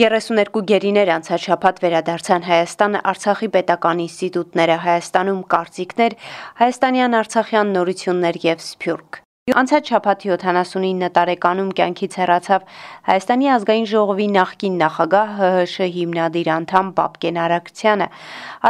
32 0.00 0.62
գերիներ 0.70 1.10
անցած 1.12 1.42
շաբաթ 1.44 1.80
վերադարձան 1.84 2.46
Հայաստանը 2.46 3.02
Արցախի 3.12 3.48
պետական 3.56 4.02
ինստիտուտները 4.06 4.80
Հայաստանում 4.88 5.42
կարծիքներ, 5.54 6.20
հայաստանյան 6.64 7.16
Արցախյան 7.20 7.74
նորություններ 7.76 8.44
եւ 8.48 8.64
Սփյուռք։ 8.70 9.20
Անցած 9.50 9.88
շաբաթ 9.90 10.24
79 10.30 11.08
տարեկանում 11.16 11.70
կյանքից 11.78 12.12
հեռացավ 12.20 12.66
Հայաստանի 13.08 13.48
ազգային 13.54 13.88
ժողովի 13.90 14.26
նախկին 14.34 14.76
նախագահ 14.82 15.40
ՀՀՇ 15.70 15.88
հիմնադիր 15.96 16.50
անդամ 16.54 16.92
Պապկեն 16.98 17.40
Արարքցյանը։ 17.44 18.06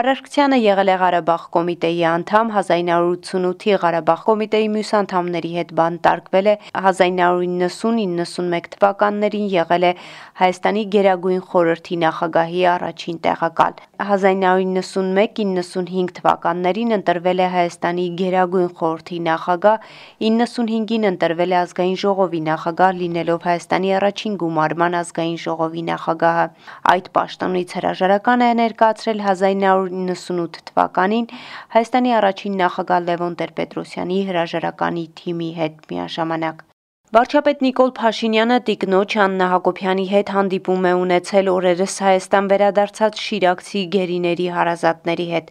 Արարքցյանը 0.00 0.58
եղել 0.64 0.92
է 0.94 0.96
Ղարաբաղ 1.02 1.44
կոմիտեի 1.58 2.00
անդամ 2.12 2.52
1988-ի 2.54 3.76
Ղարաբաղ 3.84 4.24
կոմիտեի 4.30 4.72
մյուս 4.78 4.90
անդամների 5.00 5.52
հետ 5.58 5.76
բանտարկվել 5.82 6.50
է 6.54 6.56
1990-91 6.84 8.72
թվականներին 8.78 9.48
եղել 9.60 9.84
է 9.90 9.92
Հայաստանի 10.40 10.88
Գերագույն 10.96 11.46
խորհրդի 11.50 12.02
նախագահի 12.08 12.62
առաջին 12.78 13.24
տեղակալ։ 13.28 13.89
1991-95 14.00 16.12
թվականներին 16.16 16.94
ընտրվել 16.96 17.40
է 17.44 17.46
Հայաստանի 17.54 18.04
Գերագույն 18.20 18.70
խորհրդի 18.78 19.18
նախագահ, 19.26 19.82
95-ին 20.28 21.04
ընտրվել 21.10 21.52
է 21.52 21.58
ազգային 21.60 21.98
ժողովի 22.04 22.40
նախագահ 22.46 22.96
լինելով 23.00 23.44
Հայաստանի 23.50 23.92
առաջին 23.98 24.38
գումարման 24.44 24.96
ազգային 25.02 25.36
ժողովի 25.44 25.84
նախագահը։ 25.90 26.46
Այդ 26.94 27.12
պաշտոնից 27.20 27.76
հրաժարական 27.80 28.46
է 28.48 28.50
ներկայացրել 28.62 29.22
1998 29.26 30.64
թվականին 30.72 31.28
Հայաստանի 31.76 32.16
առաջին 32.22 32.58
նախագահ 32.64 33.06
Լևոն 33.10 33.38
Տեր-Պետրոսյանի 33.44 34.18
հրաժարականի 34.32 35.06
թիմի 35.20 35.52
հետ 35.60 35.86
միաժամանակ։ 35.92 36.66
Վարչապետ 37.16 37.62
Նիկոլ 37.64 37.88
Փաշինյանը 37.94 38.56
տիկնոջ 38.66 39.14
Աննա 39.22 39.46
Հակոբյանի 39.52 40.04
հետ 40.12 40.28
հանդիպում 40.34 40.84
է 40.90 40.94
ունեցել 41.00 41.50
օրերս 41.52 41.96
Հայաստան 42.06 42.50
վերադարձած 42.52 43.22
շիրակցի 43.26 43.82
գերիների 43.94 44.46
հարազատների 44.56 45.26
հետ։ 45.34 45.50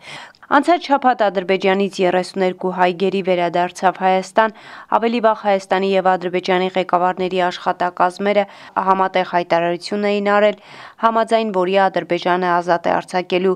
Անցած 0.50 0.88
շաբաթ 0.90 1.20
Ադրբեջանից 1.26 1.98
32 2.04 2.72
հայ 2.78 2.88
գերի 3.02 3.20
վերադարձավ 3.28 4.00
Հայաստան, 4.04 4.56
ավելի 4.98 5.20
վաղ 5.26 5.44
Հայաստանի 5.50 5.90
եւ 5.92 6.08
Ադրբեջանի 6.14 6.70
ղեկավարների 6.78 7.44
աշխատակազմերը 7.50 8.46
համատեղ 8.88 9.30
հայտարարություն 9.36 10.08
էին 10.10 10.32
արել, 10.40 10.58
համաձայն 11.04 11.54
որի 11.60 11.78
Ադրբեջանը 11.90 12.50
ազատ 12.56 12.90
է 12.90 12.96
արձակելու 12.96 13.56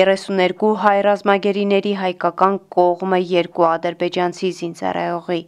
32 0.00 0.74
հայ 0.82 0.96
ռազմագերիների 1.06 1.94
հայկական 2.02 2.58
կողմը 2.80 3.20
երկու 3.36 3.68
ադրբեջանցի 3.70 4.50
զինծառայողի։ 4.58 5.40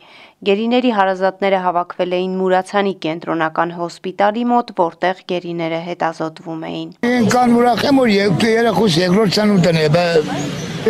Գերիների 0.45 0.91
հարազատները 0.93 1.59
հավաքվել 1.65 2.11
էին 2.13 2.33
Մուրացանի 2.37 2.91
կենտրոնական 3.01 3.71
հոսպիտալի 3.73 4.43
մոտ, 4.51 4.73
որտեղ 4.77 5.23
գերիները 5.33 5.79
հետազոտվում 5.87 6.67
էին։ 6.71 6.91
Կան 7.33 7.55
ուրախ 7.57 7.81
եմ, 7.89 8.01
որ 8.03 8.13
երեխուս 8.45 8.99
երկրորդ 9.01 9.33
ծնունդն 9.39 9.79
է, 9.81 9.87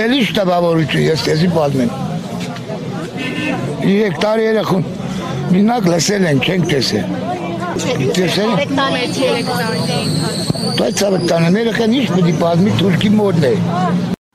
էլի 0.02 0.18
շտաբավորություն 0.30 1.06
ես 1.06 1.22
տեսի 1.28 1.50
պատմեմ։ 1.54 1.90
Երեք 3.86 4.18
տարի 4.26 4.42
երեխուն 4.48 4.84
մինակ 5.54 5.88
լսել 5.94 6.26
են, 6.32 6.42
չենք 6.42 6.66
տեսել։ 6.74 7.06
Տեսել 8.18 8.50
եք։ 8.56 8.74
Բայց 10.76 11.06
ավտանը 11.06 11.48
երեխան 11.62 11.96
ինչ 12.00 12.06
պետք 12.16 12.30
է 12.34 12.36
պատմի 12.42 12.70
Թուրքի 12.82 13.10
մոտ 13.14 13.42
է։ 13.46 13.54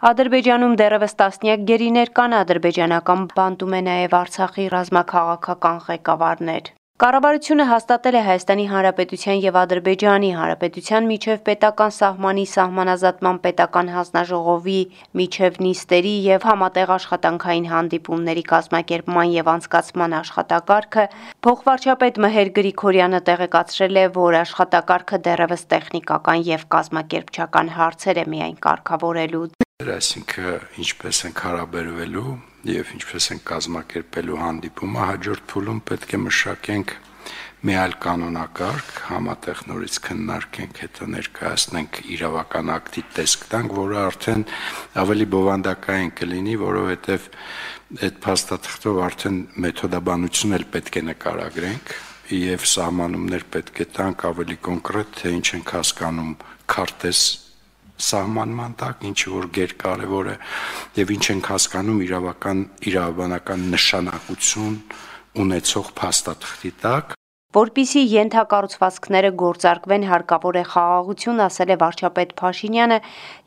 Ադրբեջանում 0.01 0.71
դեռևս 0.81 1.11
տասնյակ 1.17 1.65
գերիներ 1.69 2.09
կան, 2.17 2.33
ադրբեջանական 2.39 3.25
բանտում 3.37 3.73
է 3.77 3.81
նաև 3.87 4.15
Արցախի 4.19 4.63
ռազմաքաղաքական 4.73 5.77
ղեկավարներ։ 5.87 6.71
Կառավարությունը 7.03 7.67
հաստատել 7.71 8.17
է 8.17 8.23
Հայաստանի 8.29 8.65
Հանրապետության 8.71 9.37
եւ 9.43 9.59
Ադրբեջանի 9.61 10.31
Հանրապետության 10.39 11.07
միջև 11.11 11.43
պետական 11.51 11.93
սահմանի 11.99 12.47
սահմանազատման 12.55 13.39
պետական 13.45 13.93
հանձնաժողովի 13.97 14.81
միջև 15.21 15.61
նիստերի 15.69 16.15
եւ 16.31 16.49
համատեղ 16.49 16.97
աշխատանքային 16.97 17.71
հանդիպումների 17.77 18.45
կազմակերպման 18.49 19.33
եւ 19.37 19.55
անցկացման 19.55 20.19
աշխատակարգը 20.25 21.07
փոխվարչապետ 21.45 22.21
Մհեր 22.25 22.53
Գրիգորյանը 22.57 23.25
տեղեկացրել 23.29 24.01
է, 24.01 24.05
որ 24.21 24.41
աշխատակարգը 24.45 25.25
դեռևս 25.29 25.65
տեխնիկական 25.77 26.45
եւ 26.53 26.69
կազմակերպչական 26.77 27.75
հարցեր 27.81 28.25
է 28.25 28.29
միայն 28.35 28.61
կարգավորելու 28.65 29.49
այսինքն 29.89 30.65
ինչպես 30.83 31.19
ենք 31.27 31.39
հարաբերվելու 31.45 32.31
եւ 32.71 32.91
ինչպես 32.95 33.27
ենք 33.33 33.43
կազմակերպելու 33.51 34.41
հանդիպումը 34.41 35.07
հաջորդ 35.09 35.47
փուլում 35.51 35.79
պետք 35.89 36.13
է 36.13 36.19
մշակենք 36.21 36.93
մի 37.61 37.75
այլ 37.77 37.91
կանոնակարգ, 38.01 38.93
համատեղ 39.05 39.59
նորից 39.69 39.97
քննարկենք, 40.05 40.79
հետո 40.81 41.07
ներկայացնենք 41.13 41.99
իրավական 42.15 42.71
ակտի 42.73 43.03
տեսք 43.17 43.43
տանք, 43.51 43.75
որը 43.77 43.99
արդեն 44.01 44.45
ավելի 45.01 45.27
բովանդակային 45.35 46.13
կլինի, 46.21 46.55
որովհետև 46.61 47.27
այդ 48.01 48.17
փաստաթղթով 48.25 49.01
արդեն 49.05 49.37
մեթոդաբանություն 49.65 50.57
էլ 50.57 50.65
պետք 50.73 50.97
է 50.97 51.05
նկարագրենք 51.11 51.93
եւ 52.41 52.65
սահմանումներ 52.71 53.45
պետք 53.53 53.81
է 53.85 53.87
տանք 53.99 54.25
ավելի 54.31 54.57
կոնկրետ, 54.71 55.15
թե 55.21 55.35
ինչ 55.37 55.47
ենք 55.61 55.73
հասկանում 55.77 56.33
քարտեզ 56.71 57.21
սահմանման 58.07 58.75
տակ, 58.81 59.05
ինչը 59.11 59.31
որ 59.35 59.47
գերկարևոր 59.57 60.31
է 60.31 60.35
եւ 61.01 61.15
ինչ 61.15 61.25
ենք 61.35 61.49
հասկանում 61.53 62.03
իրավական 62.07 62.63
իրավաբանական 62.91 63.65
նշանակություն 63.75 64.77
ունեցող 65.41 65.91
փաստաթղթի 66.01 66.71
տակ 66.81 67.17
Որպիսի 67.51 68.01
ենթակառուցվածքները 68.07 69.29
գործարկվեն 69.39 70.03
հարկավոր 70.07 70.57
է 70.57 70.61
խաղաղություն, 70.71 71.39
ասել 71.45 71.71
է 71.73 71.75
վարչապետ 71.81 72.29
Փաշինյանը 72.39 72.99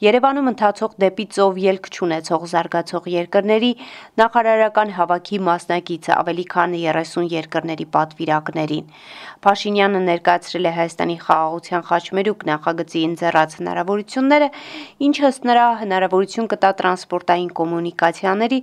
Երևանում 0.05 0.51
ընթացող 0.51 0.97
դեպի 1.05 1.25
ծով 1.37 1.61
ելք 1.65 1.89
չունեցող 1.89 2.45
զարգացող 2.53 3.09
երկրների 3.15 3.71
նախարարական 4.21 4.93
հավաքի 4.99 5.41
մասնակիցը 5.49 6.13
ավելի 6.19 6.45
քան 6.53 6.77
30 6.83 7.31
երկրների 7.33 7.87
պատվիրակներին։ 7.97 8.93
Փաշինյանը 9.45 10.05
ներկայացրել 10.05 10.69
է 10.69 10.75
Հայաստանի 10.81 11.17
խաղաղության 11.25 11.87
խաչմերուկ 11.89 12.45
նախագծի 12.53 13.01
ընձեռած 13.09 13.57
հնարավորությունները, 13.61 14.49
ինչը 15.09 15.25
ըստ 15.33 15.49
նրա 15.49 15.65
հնարավորություն 15.81 16.51
կտա 16.53 16.71
տրանսպորտային 16.85 17.51
կոմունիկացիաների, 17.57 18.61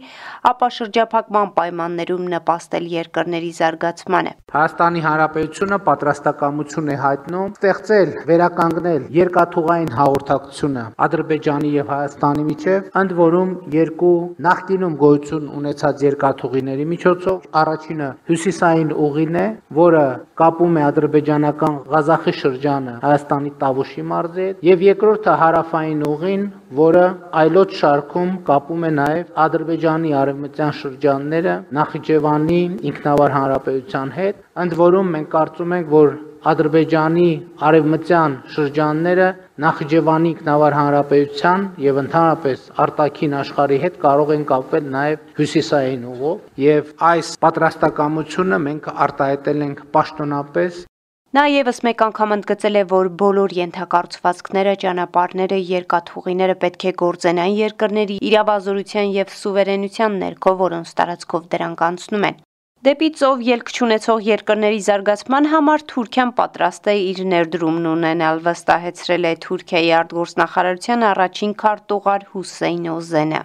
ապա 0.53 0.72
շրջափակման 0.78 1.53
պայմաններում 1.58 2.31
նպաստել 2.38 2.90
երկրների 3.02 3.52
զարգացմանը։ 3.62 4.38
Հայաստանի 4.52 5.06
Հանրապետությունը 5.31 5.78
պատրաստակամություն 5.88 6.90
է 6.92 6.96
հայտնում 7.02 7.52
ստեղծել, 7.56 8.09
վերականգնել 8.28 9.03
երկաթուղային 9.16 9.92
հաղորդակցությունը 9.96 10.84
Ադրբեջանի 11.06 11.72
եւ 11.75 11.94
Հայաստանի 11.94 12.44
միջև, 12.50 12.90
ընդ 13.02 13.14
որում 13.22 13.53
երկու 13.75 14.12
նախկինում 14.47 14.97
գոյություն 15.03 15.46
ունեցած 15.62 16.03
երկաթուղիների 16.08 16.88
միջոցով 16.91 17.47
առաջինը 17.62 18.09
հյուսիսային 18.31 18.91
ուղին 19.08 19.40
է, 19.40 19.47
որը 19.80 20.06
կապում 20.41 20.75
է 20.81 20.84
ադրբեջանական 20.91 21.78
Ղազախի 21.96 22.34
շրջանը 22.41 22.97
Հայաստանի 23.08 23.53
Տավուշի 23.64 24.06
մարզի 24.12 24.47
հետ, 24.52 24.62
եւ 24.68 24.86
երկրորդը 24.91 25.38
հարավային 25.46 26.03
ուղին, 26.12 26.44
որը 26.78 27.06
այլոց 27.42 27.78
շարքում 27.82 28.34
կապում 28.50 28.84
է 28.88 28.92
նաեւ 28.98 29.32
Ադրբեջանի 29.46 30.12
արևմտյան 30.22 30.76
շրջանները 30.82 31.56
Նախիջևանի 31.78 32.59
ինքնավար 32.92 33.38
հանրապետության 33.38 34.12
հետ, 34.18 34.44
ընդ 34.66 34.76
որում 34.82 35.16
մենք 35.16 35.32
կարծում 35.36 35.74
ենք, 35.78 35.90
որ 35.96 36.14
Ադրբեջանի 36.52 37.26
արևմտյան 37.68 38.36
շրջանները 38.54 39.26
Նախիջևանի 39.66 40.30
ինքնավար 40.32 40.76
հանրապետության 40.78 41.66
եւ 41.86 42.00
ընդհանրապես 42.02 42.64
արտաքին 42.86 43.36
աշխարհի 43.42 43.78
հետ 43.84 44.00
կարող 44.06 44.32
են 44.38 44.46
կապվել 44.52 44.88
նաեւ 44.96 45.28
հյուսիսային 45.38 46.08
ուղով 46.14 46.64
եւ 46.66 46.96
այս 47.12 47.30
պատրաստակամությունը 47.46 48.59
մենք 48.66 48.90
արտահայտել 49.06 49.62
ենք 49.68 49.84
պաշտոնապես 49.98 50.82
Նա 51.31 51.45
եւս 51.47 51.78
մեկ 51.87 52.01
անգամ 52.03 52.33
ընդգծել 52.35 52.75
է, 52.75 52.81
որ 52.91 53.09
բոլոր 53.19 53.53
ենթակառուցվածքները, 53.55 54.72
ճանապարհները, 54.81 55.59
երկաթուղիները 55.69 56.55
պետք 56.63 56.85
է 56.89 56.91
գործեն 57.01 57.39
այն 57.43 57.53
երկրների 57.55 58.17
իրավազորության 58.29 59.13
եւ 59.16 59.31
սուվերենության 59.39 60.17
ներքո, 60.23 60.53
որոնց 60.63 60.91
տարածքով 60.97 61.45
դրանք 61.55 61.83
անցնում 61.87 62.28
են։ 62.31 62.41
Դեպի 62.87 63.09
ծով 63.22 63.45
ելք 63.47 63.72
չունեցող 63.72 64.28
երկրների 64.28 64.83
զարգացման 64.91 65.49
համար 65.53 65.87
Թուրքիան 65.93 66.35
պատրաստ 66.41 66.91
է 66.91 66.95
իր 67.13 67.23
ներդրումն 67.31 67.89
ունենալ, 67.95 68.43
վստահեցրել 68.51 69.31
է 69.31 69.33
Թուրքիայի 69.47 69.91
արտգործնախարարության 70.01 71.09
առաջին 71.16 71.57
քարտուղար 71.63 72.28
Հուսեյն 72.35 72.87
Օզենը։ 72.97 73.41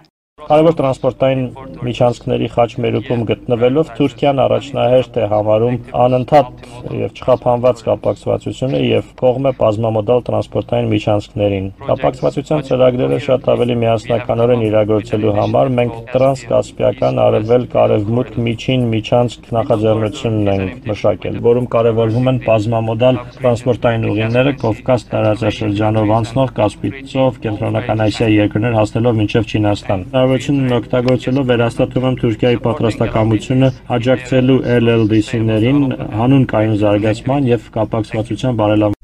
Կարևոր 0.47 0.75
տրանսպորտային 0.79 1.39
միջանցքների 1.83 2.47
խաչմերուկում 2.53 3.23
գտնվելով 3.27 3.87
Թուրքիան 3.97 4.37
առաջնահերթ 4.43 5.15
է 5.17 5.23
համարում 5.31 5.77
անընդհատ 6.03 6.67
եւ 6.97 7.17
չխափանված 7.17 7.81
կապակցվածությունը 7.87 8.79
եւ 8.83 9.09
կողմ 9.19 9.49
է 9.49 9.51
բազմամոդալ 9.57 10.21
տրանսպորտային 10.27 10.87
միջանցքներին։ 10.93 11.67
Կապակցվածության 11.87 12.63
ծրագրերը 12.69 13.19
շատ 13.27 13.49
ավելի 13.57 13.75
միասնականորեն 13.81 14.63
իրագործելու 14.67 15.33
համար 15.41 15.73
մենք 15.81 15.97
տրանսկասպիական 16.13 17.21
արևելք 17.25 17.75
արևմուտք 17.83 18.39
միջին 18.47 18.87
միջանցք 18.93 19.51
նախաձեռնությունն 19.57 20.53
ենք 20.53 20.87
մշակել, 20.93 21.41
որում 21.49 21.69
կարևորվում 21.75 22.31
են 22.31 22.41
բազմամոդալ 22.47 23.21
տրանսպորտային 23.41 24.07
ուղիները 24.13 24.55
Կովկաս 24.63 25.07
տարածաշրջանով 25.17 26.15
անցնող 26.21 26.55
Կասպից 26.61 27.03
ծով, 27.11 27.43
Կենտրոնական 27.47 28.07
Ասիայի 28.07 28.41
երկրներ 28.45 28.77
հասնելով 28.77 29.21
մինչև 29.23 29.51
Չինաստան 29.57 30.07
հնարավորությունն 30.27 30.73
օգտագործելով 30.77 31.45
վերահաստատում 31.51 32.07
եմ 32.07 32.17
Թուրքիայի 32.21 32.59
պատրաստակամությունը 32.65 33.69
աջակցելու 33.97 34.59
LLDC-ներին 34.75 35.79
հանուն 36.19 36.45
կայուն 36.51 36.77
զարգացման 36.83 37.49
եւ 37.53 37.71
կապակցվածության 37.79 38.61
բարելավման 38.61 38.96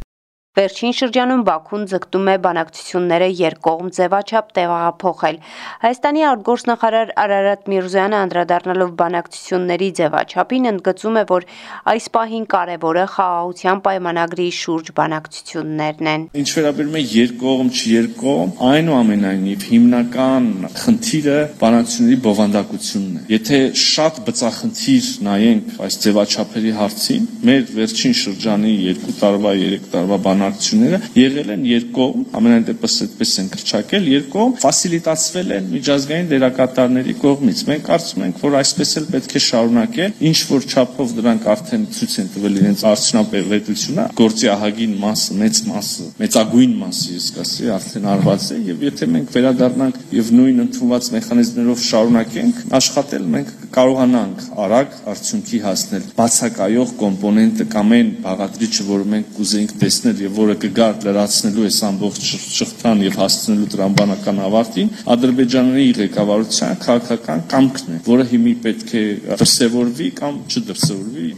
Վերջին 0.54 0.92
շրջանում 0.94 1.40
Բաքուն 1.48 1.86
ձգտում 1.90 2.28
է 2.30 2.34
բանակցությունները 2.44 3.28
երկկողմ 3.40 3.88
ձևաչափ 3.98 4.50
տեղափոխել։ 4.54 5.38
Հայաստանի 5.84 6.22
արտգործնախարար 6.30 7.14
Արարատ 7.24 7.64
Միրզոյանը 7.74 8.20
անդրադառնալով 8.24 8.92
բանակցությունների 9.00 9.88
ձևաչափին 9.98 10.70
ընդգծում 10.74 11.18
է, 11.18 11.24
որ 11.34 11.48
այս 11.90 12.06
պահին 12.14 12.46
կարևորը 12.54 13.06
խաղաղության 13.16 13.82
պայմանագրի 13.88 14.48
շուրջ 14.62 14.92
բանակցություններն 15.02 16.12
են։ 16.14 16.28
Ինչ 16.38 16.50
վերաբերում 16.54 16.94
է 16.94 17.04
երկկողմ 17.18 17.74
չերկողմ, 17.74 18.54
այնուամենայնիվ 18.70 19.68
հիմնական 19.74 20.46
խնդիրը 20.84 21.40
բանակցությունների 21.66 22.22
բովանդակությունն 22.30 23.18
է։ 23.18 23.26
Եթե 23.34 23.60
շատ 23.88 24.22
բծախնդիր 24.30 25.10
նայենք 25.34 25.74
այս 25.90 26.00
ձևաչափերի 26.06 26.78
հարցին, 26.78 27.28
մեր 27.50 27.68
վերջին 27.74 28.18
շրջանի 28.22 28.78
2 29.02 29.18
տարվա, 29.24 29.58
3 29.64 29.92
տարվա 29.94 30.18
բանակ 30.24 30.43
բանակցությունները 30.44 31.00
եղել 31.18 31.52
են 31.54 31.64
երկկողմ, 31.70 32.24
ամենայն 32.38 32.66
դեպս 32.68 32.96
այդպես 33.04 33.34
են 33.44 33.50
կրճակել, 33.54 34.08
երկկողմ 34.14 34.54
ֆասիլիտացվել 34.64 35.54
են 35.58 35.70
միջազգային 35.74 36.30
դերակատարների 36.34 37.16
կողմից։ 37.24 37.64
Մենք 37.70 37.86
կարծում 37.88 38.26
ենք, 38.28 38.42
որ 38.44 38.58
այսպես 38.60 38.94
էլ 39.00 39.08
պետք 39.14 39.34
է 39.34 39.42
շարունակել, 39.48 40.16
ինչ 40.30 40.38
որ 40.54 40.68
չափով 40.74 41.14
դրանք 41.20 41.48
արդեն 41.54 41.86
ցույց 41.94 42.16
են 42.24 42.32
տվել 42.34 42.60
իրենց 42.64 42.84
արդյունավետությունը, 42.94 44.06
գործի 44.20 44.50
ահագին 44.54 44.96
մասը, 45.04 45.38
մեծ 45.44 45.62
մասը, 45.74 46.08
մեծագույն 46.24 46.76
մասը, 46.84 47.08
ես 47.14 47.28
կասեի, 47.38 47.72
արդեն 47.78 48.10
արված 48.14 48.48
է 48.54 48.60
եւ 48.74 48.88
եթե 48.90 49.10
մենք 49.14 49.34
վերադառնանք 49.34 50.02
եւ 50.14 50.32
նույն 50.40 50.64
ընդունված 50.68 51.12
մեխանիզմներով 51.18 51.84
շարունակենք 51.94 52.64
աշխատել, 52.80 53.30
մենք 53.34 53.63
կարողանանք 53.74 54.42
արագ 54.64 54.98
արդյունքի 55.14 55.60
հասնել։ 55.64 56.04
Բացակայող 56.18 56.92
կոմպոնենտը 57.00 57.66
կամ 57.74 57.94
այն 57.98 58.12
բաղադրիչը, 58.26 58.86
որը 58.90 59.08
մենք 59.14 59.32
կուզեինք 59.38 59.74
տեսնել 59.84 60.22
եւ 60.24 60.36
որը 60.44 60.58
կգար 60.64 61.00
լրացնելու 61.08 61.66
այս 61.70 61.80
ամբողջ 61.90 62.28
շղթան 62.58 63.06
եւ 63.08 63.18
հասցնելու 63.24 63.72
տրամբանական 63.74 64.44
ավարտին, 64.50 64.92
Ադրբեջանի 65.16 65.88
ղեկավարության 66.02 66.78
քաղաքական 66.86 67.48
կամքն 67.56 67.98
է, 67.98 68.04
որը 68.12 68.28
հիմի 68.34 68.54
պետք 68.68 68.94
է 68.94 69.08
դրսևորվի 69.42 70.14
կամ 70.22 70.40
չդրսևորվի 70.54 71.34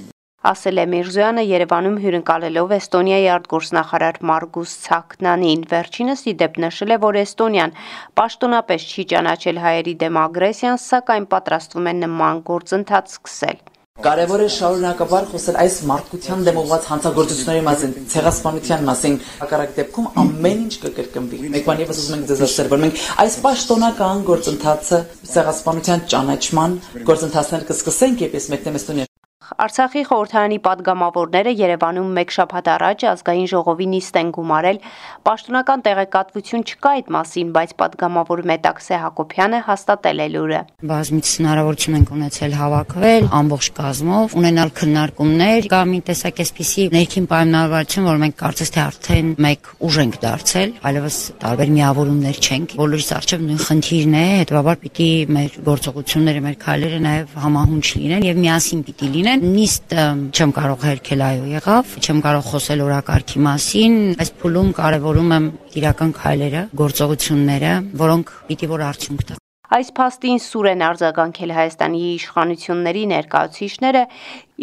ասել 0.49 0.81
է 0.81 0.85
Միրզոյանը 0.93 1.43
Երևանում 1.49 1.99
հյուրընկալելով 2.05 2.73
Էստոնիայի 2.77 3.27
արտգործնախարար 3.35 4.19
Մարգուս 4.29 4.73
Ցակնանին։ 4.85 5.67
Վերջինս 5.75 6.25
ի 6.31 6.33
դեպ 6.41 6.59
նշել 6.65 6.95
է, 6.95 6.97
որ 7.05 7.19
Էստոնիան 7.25 7.77
պաշտոնապես 8.21 8.89
չի 8.89 9.07
ճանաչել 9.15 9.61
հայերի 9.65 9.95
դեմ 10.05 10.19
ագրեսիան, 10.25 10.83
սակայն 10.85 11.29
պատրաստվում 11.35 11.89
է 11.89 11.95
նման 12.01 12.43
գործընթաց 12.51 13.15
սկսել։ 13.15 13.63
Կարևոր 14.05 14.41
է 14.43 14.47
շարունակաբար 14.51 15.27
խոսել 15.31 15.57
այս 15.61 15.75
մարդկության 15.87 16.41
դեմ 16.43 16.57
ուղղված 16.59 16.87
հանցագործությունների 16.89 17.61
մասին, 17.67 17.93
ցեղասպանության 18.11 18.83
մասին։ 18.89 19.15
Հակառակ 19.39 19.71
դեպքում 19.77 20.09
ամեն 20.25 20.65
ինչ 20.65 20.75
կկրկնվի։ 20.83 21.39
Մեկ 21.55 21.65
բան 21.71 21.81
եւս 21.85 22.03
ուզում 22.03 22.19
ենք 22.19 22.29
ձեզ 22.33 22.43
ասել, 22.49 22.71
որ 22.75 22.83
մենք 22.83 23.01
այս 23.23 23.39
պաշտոնական 23.47 24.27
գործընթացը 24.35 25.01
ցեղասպանության 25.31 26.07
ճանաչման 26.11 26.79
գործընթացներ 27.07 27.67
կսկսենք, 27.71 28.25
երբ 28.27 28.39
ես 28.41 28.51
մեկնեմ 28.51 28.81
Էստոնիա 28.83 29.14
Արցախի 29.45 30.01
խորհրդարանի 30.09 30.57
падգամավորները 30.65 31.51
Երևանում 31.59 32.07
մեկ 32.17 32.31
շաբաթ 32.35 32.69
առաջ 32.75 33.03
ազգային 33.11 33.49
ժողովի 33.51 33.87
նիստ 33.93 34.15
են 34.21 34.29
գումարել։ 34.35 34.79
Պաշտոնական 35.27 35.83
տեղեկատվություն 35.85 36.65
չկա 36.65 36.93
այդ 36.95 37.11
մասին, 37.15 37.51
բայց 37.55 37.73
падգամավոր 37.81 38.41
Մետաքսե 38.51 38.99
Հակոբյանը 39.05 39.59
հաստատել 39.69 40.23
է 40.25 40.27
լուրը։ 40.33 40.61
Բազմից 40.89 41.29
հնարավորություն 41.35 41.97
ենք 41.99 42.09
ունեցել 42.15 42.55
հավաքվել 42.65 43.29
ամբողջ 43.45 43.69
կազմով, 43.75 44.35
ունենալ 44.41 44.73
քննարկումներ, 44.81 45.69
կամ 45.75 45.93
մի 45.93 45.99
տեսակ 46.09 46.41
էսպիսի 46.45 46.87
ներքին 46.95 47.29
պայմանավորվածություն, 47.29 48.09
որ 48.09 48.19
մենք 48.25 48.35
կարծես 48.41 48.73
թե 48.75 48.81
արդեն 48.85 49.31
մեկ 49.45 49.71
ուժ 49.85 49.99
ենք 50.05 50.19
դարձել, 50.25 50.75
այլևս 50.89 51.17
տարբեր 51.45 51.73
միավորումներ 51.75 52.41
չենք։ 52.45 52.75
Բոլորիս 52.79 53.09
արժև 53.15 53.45
նույն 53.45 53.61
խնդիրն 53.65 54.15
է, 54.15 54.25
հետեւաբար 54.45 54.79
պիտի 54.85 55.09
մեր 55.35 55.57
գործողությունները, 55.65 56.43
մեր 56.45 56.57
քայլերը 56.65 56.99
նաև 57.05 57.35
համահունչ 57.45 57.85
լինեն 57.95 58.25
եւ 58.25 58.41
միասին 58.45 58.83
պիտի 58.85 59.09
լինեն 59.15 59.34
Իրեն 59.35 59.51
նիստ 59.51 59.93
չեմ 60.31 60.51
կարող 60.55 60.83
հերքել 60.87 61.23
այո 61.25 61.47
եղավ, 61.51 61.89
չեմ 61.99 62.21
կարող 62.23 62.45
խոսել 62.51 62.83
օրակարգի 62.85 63.41
մասին, 63.43 63.97
այս 64.23 64.31
փուլում 64.39 64.69
կարևորում 64.77 65.33
եմ 65.35 65.49
իրական 65.81 66.13
քայլերը, 66.21 66.61
գործողությունները, 66.81 67.73
որոնք 67.99 68.31
պիտի 68.47 68.71
որ 68.71 68.85
արդյունք 68.87 69.27
տա 69.27 69.39
Այս 69.75 69.91
փաստին 69.99 70.39
սուր 70.45 70.71
են 70.71 70.87
արձագանքել 70.87 71.55
Հայաստանի 71.59 72.01
իշխանությունների 72.15 73.05
ներկայացուցիչները, 73.11 74.03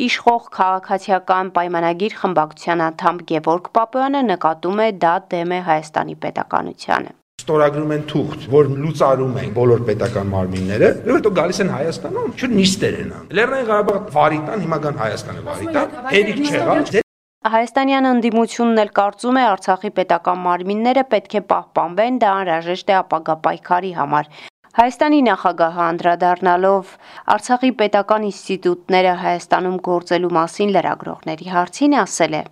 իշխող 0.08 0.42
քաղաքացիական 0.56 1.56
պայմանագիր 1.58 2.20
խմբակցության 2.22 2.86
անդամ 2.88 3.24
Գևորգ 3.28 3.74
Պապոյանը 3.76 4.28
նկատում 4.32 4.86
է 4.86 4.92
դա 5.04 5.16
դեմ 5.34 5.58
է 5.58 5.66
Հայաստանի 5.68 6.16
պետականությանը 6.22 7.20
ստորագրում 7.42 7.94
են 7.96 8.02
թուղթ, 8.12 8.48
որ 8.52 8.72
լուծարում 8.82 9.38
են 9.42 9.54
բոլոր 9.58 9.84
պետական 9.90 10.32
մարմինները, 10.32 10.90
եւ 11.10 11.18
հետո 11.18 11.32
գալիս 11.42 11.62
են 11.62 11.72
Հայաստանում, 11.76 12.32
չէ՞ 12.38 12.50
նիստեր 12.56 12.98
են 13.02 13.14
անում։ 13.18 13.32
Լեռնային 13.38 13.70
Ղարաբաղ 13.72 14.02
վարիտան, 14.16 14.66
հիմա 14.66 14.78
կան 14.86 15.00
Հայաստանը 15.02 15.46
վարիտան, 15.50 15.96
հերիք 16.12 16.44
չեղավ։ 16.48 17.00
Հայաստանյան 17.42 18.06
ընդդիմությունն 18.06 18.80
էլ 18.84 18.90
կարծում 18.94 19.38
է 19.40 19.42
Արցախի 19.50 19.90
պետական 19.96 20.38
մարմինները 20.44 21.02
պետք 21.10 21.32
է 21.34 21.42
պահպանվեն, 21.52 22.20
դա 22.22 22.28
անհրաժեշտ 22.38 22.92
է 22.92 22.96
ապագա 23.00 23.34
պայքարի 23.46 23.92
համար։ 23.98 24.30
Հայաստանի 24.78 25.20
նախագահը 25.26 25.82
անդրադառնալով 25.88 26.94
Արցախի 27.34 27.72
պետական 27.82 28.30
ինստիտուտները 28.30 29.18
Հայաստանում 29.26 29.78
գործելու 29.90 30.34
մասին 30.38 30.74
լրագրողների 30.78 31.54
հարցին 31.58 31.98
ասել 32.06 32.36
է. 32.38 32.44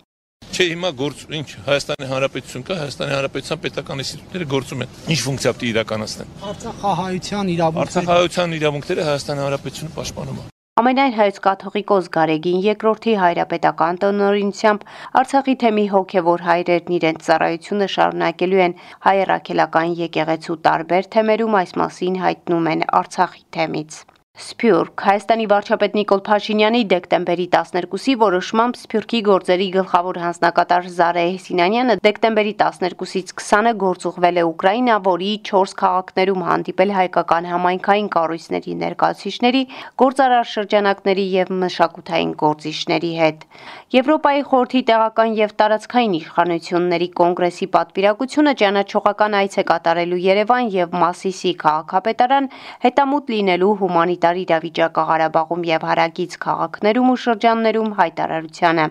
Չէ, 0.60 0.66
հիմա 0.76 0.88
գործ 0.92 1.20
ինչ 1.32 1.46
Հայաստանի 1.64 2.06
Հանրապետություն 2.10 2.64
կա, 2.68 2.74
Հայաստանի 2.80 3.14
Հանրապետության 3.16 3.60
պետական 3.64 4.02
ինստիտուտները 4.02 4.46
գործում 4.50 4.82
են։ 4.84 4.90
Ինչ 5.14 5.20
ֆունկցիա 5.24 5.52
պետք 5.56 5.64
է 5.64 5.70
իրականացնեն։ 5.70 6.34
Արցախահայության 6.50 7.52
իրավունքները 7.54 7.86
Արցախահայության 7.86 8.56
իրավունքները 8.58 9.06
Հայաստանի 9.08 9.42
Հանրապետությունը 9.46 9.94
պաշտպանում 9.96 10.42
է։ 10.42 10.44
Ամենայն 10.80 11.16
հայոց 11.16 11.40
կաթողիկոս 11.48 12.12
Գարեգին 12.20 12.60
երկրորդի 12.68 13.16
հայրապետական 13.24 14.00
տնօրինությամբ 14.04 14.86
Արցախի 15.24 15.56
թեմի 15.64 15.86
հոգևոր 15.96 16.46
հայրերն 16.50 16.94
իրենց 17.00 17.26
ծառայությունը 17.30 17.90
շարունակելու 17.96 18.64
են 18.68 18.78
հայ 19.08 19.18
ռաքելական 19.32 19.98
եկեղեցու 20.04 20.60
տարբեր 20.68 21.12
թեմերում 21.16 21.60
այս 21.64 21.76
մասին 21.84 22.24
հայտնում 22.28 22.72
են 22.76 22.88
Արցախի 23.00 23.44
թեմից։ 23.56 24.00
Սփյուռք. 24.40 25.02
Հայաստանի 25.04 25.46
վարչապետ 25.50 25.96
Նիկոլ 25.98 26.20
Փաշինյանի 26.24 26.80
դեկտեմբերի 26.90 27.44
12-ի 27.54 28.14
որոշմամբ 28.20 28.78
Սփյուռքի 28.80 29.20
գործերի 29.26 29.66
գլխավոր 29.74 30.18
հանձնակատար 30.22 30.88
Զարե 30.96 31.24
Հեսինանյանը 31.30 31.96
դեկտեմբերի 32.06 32.54
12-ից 32.62 33.34
20-ը 33.36 33.72
գործուղվել 33.84 34.40
է 34.40 34.44
Ուկրաինա, 34.50 34.96
որի 35.10 35.32
4 35.50 35.74
քաղաքներում 35.82 36.44
հանդիպել 36.48 36.94
հայկական 37.00 37.50
համայնքային 37.50 38.08
կառույցների 38.16 38.76
ներկայացուցիչների, 38.80 39.62
գործարար 40.00 40.50
շրջանակների 40.54 41.26
եւ 41.36 41.52
մշակութային 41.60 42.32
գործիչների 42.44 43.12
հետ։ 43.20 43.44
Եվրոպայի 43.90 44.42
խորհրդի 44.46 44.80
տեղական 44.88 45.32
եւ 45.34 45.54
տարածքային 45.60 46.12
իշխանությունների 46.20 47.08
կոնգրեսի 47.20 47.66
պատվիրակությունը 47.74 48.52
ճանաչողական 48.60 49.38
այց 49.40 49.56
է 49.60 49.64
կատարելու 49.70 50.20
Երևան 50.30 50.70
եւ 50.76 50.94
Մասիսի 51.00 51.52
քաղաքապետարան 51.64 52.46
հետամուտ 52.86 53.32
լինելու 53.34 53.72
հումանիտար 53.80 54.29
հումանիտար 54.30 54.38
իրավիճակը 54.46 55.02
Ղարաբաղում 55.10 55.62
եւ 55.66 55.84
հարակից 55.90 56.32
քաղաքներում 56.44 57.08
ու 57.10 57.20
շրջաններում 57.24 57.90
հայտարարությանը։ 58.00 58.86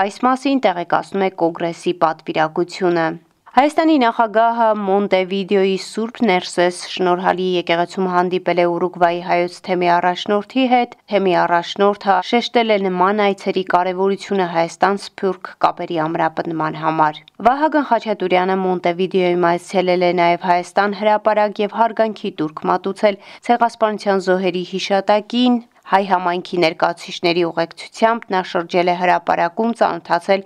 Այս 0.00 0.16
մասին 0.26 0.58
տեղեկացնում 0.66 1.24
է 1.24 1.30
կոնգրեսի 1.40 1.92
պատվիրակությունը։ 2.04 3.06
Հայաստանի 3.54 3.96
նախագահը 4.02 4.64
Մոնտեվիդեոյի 4.84 5.74
Սուրբ 5.78 6.16
Ներսես 6.26 6.78
շնորհալի 6.90 7.44
եկեղեցում 7.56 8.06
հանդիպել 8.10 8.60
է 8.62 8.64
Ուրուգվայի 8.70 9.20
հայոց 9.26 9.58
թեմի 9.68 9.90
առաջնորդի 9.96 10.64
հետ։ 10.72 10.96
Թեմի 11.12 11.34
առաջնորդը 11.42 12.16
շեշտել 12.30 12.74
է 12.74 12.78
նման 12.86 13.22
այցերի 13.28 13.62
կարևորությունը 13.74 14.48
Հայաստան-Սփյուռք 14.54 15.52
կապերի 15.66 16.00
ամրապնդման 16.06 16.78
համար։ 16.82 17.20
Վահագն 17.48 17.86
Խաչատուրյանը 17.92 18.56
Մոնտեվիդեոյում 18.64 19.46
այցելել 19.54 20.02
է 20.02 20.10
նաև 20.22 20.48
Հայաստան 20.50 20.98
հրապարակ 21.04 21.62
եւ 21.62 21.78
հարգանքի 21.78 22.34
տուրք 22.42 22.64
մատուցել 22.74 23.20
ցեղասպանության 23.46 24.26
զոհերի 24.26 24.64
հիշատակին, 24.74 25.62
հայ 25.92 26.00
համայնքի 26.08 26.58
ներկայացուցիչների 26.64 27.42
ուղեկցությամբ 27.44 28.22
նա 28.34 28.40
շրջել 28.50 28.90
է 28.92 28.94
հրապարակում 29.00 29.74
ծանոթացել 29.80 30.44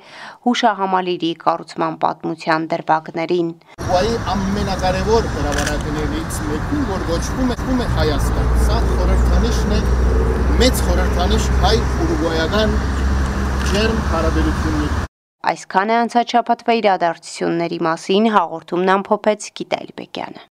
հուշահամալիրի 0.48 1.30
կառուցման 1.44 1.98
պատմության 2.04 2.66
դրվագներին։ 2.72 3.52
Ուայի 3.86 4.16
ամենակարևոր 4.34 5.30
հրավառակներից 5.36 6.40
մեկում, 6.48 6.82
որ 6.90 7.06
գոչվում 7.12 7.54
է, 7.54 7.58
ում 7.68 7.84
է 7.86 7.88
Հայաստան։ 8.00 8.50
Սա 8.66 8.80
խորհրդանիշն 8.90 9.78
է 9.78 9.80
մեծ 10.58 10.84
խորհրդանիշ 10.88 11.48
հայ-ուրուգվայական 11.62 12.76
ջերմ 13.70 13.98
հարաբերությունների։ 14.10 15.06
Այսքան 15.54 15.90
է 15.94 15.98
անցած 16.02 16.32
շաբաթվա 16.34 16.78
իրադարձությունների 16.82 17.82
մասին 17.86 18.30
հաղորդումն 18.34 18.94
ամփոփեց 18.98 19.50
Գիտա 19.60 19.84
Իլբեկյանը։ 19.86 20.48